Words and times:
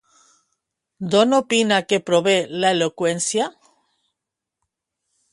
D'on 1.09 1.35
opina 1.39 1.77
que 1.91 1.99
prové 2.07 2.33
l'eloqüència? 2.63 3.45